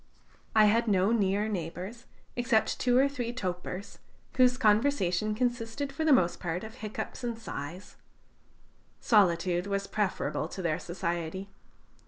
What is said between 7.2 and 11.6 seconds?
and sighs. Solitude was preferable to their society.